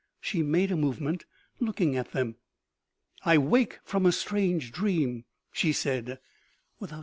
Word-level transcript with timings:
She 0.19 0.41
made 0.41 0.71
a 0.71 0.75
movement, 0.75 1.25
looking 1.59 1.95
at 1.95 2.11
them." 2.11 2.37
I 3.23 3.37
wake 3.37 3.77
from 3.83 4.07
a 4.07 4.11
strange 4.11 4.71
dream," 4.71 5.25
she 5.51 5.71
said, 5.71 6.17
without 6.79 6.87
seem 6.87 6.87
17 6.87 6.87
25* 6.89 6.89
OM 6.89 6.89
E 6.89 6.89
GA 6.89 6.99